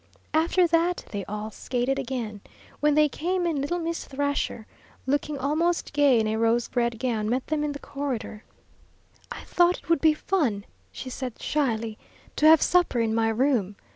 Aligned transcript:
After 0.33 0.65
that 0.65 1.05
they 1.11 1.23
all 1.25 1.51
skated 1.51 1.99
again. 1.99 2.41
When 2.79 2.95
they 2.95 3.07
came 3.07 3.45
in, 3.45 3.61
little 3.61 3.77
Miss 3.77 4.05
Thrasher, 4.05 4.65
looking 5.05 5.37
almost 5.37 5.93
gay 5.93 6.19
in 6.19 6.25
a 6.27 6.37
rose 6.39 6.71
red 6.73 6.97
gown, 6.97 7.29
met 7.29 7.45
them 7.45 7.63
in 7.63 7.73
the 7.73 7.77
corridor. 7.77 8.43
"I 9.31 9.43
thought 9.43 9.77
it 9.77 9.89
would 9.89 10.01
be 10.01 10.15
fun," 10.15 10.65
she 10.91 11.11
said, 11.11 11.39
shyly, 11.39 11.99
"to 12.37 12.47
have 12.47 12.63
supper 12.63 12.99
in 12.99 13.13
my 13.13 13.29
room. 13.29 13.75